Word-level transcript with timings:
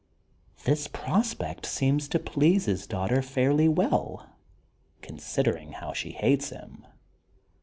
This 0.63 0.87
prospect 0.87 1.63
seems 1.67 2.07
to 2.07 2.17
please 2.17 2.65
his 2.65 2.87
daughter 2.87 3.21
fairly 3.21 3.67
well, 3.67 4.35
con 5.03 5.17
sidering 5.17 5.73
how 5.73 5.93
she 5.93 6.13
hates 6.13 6.49
him. 6.49 6.87